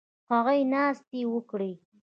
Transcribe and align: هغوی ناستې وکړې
هغوی 0.31 0.61
ناستې 0.73 1.21
وکړې 1.33 1.71